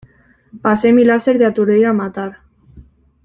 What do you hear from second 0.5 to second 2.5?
Pasé mi láser de aturdir a matar.